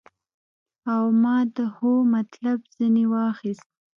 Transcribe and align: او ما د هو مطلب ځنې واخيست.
او 0.93 1.03
ما 1.21 1.37
د 1.55 1.57
هو 1.75 1.93
مطلب 2.13 2.59
ځنې 2.75 3.05
واخيست. 3.13 3.69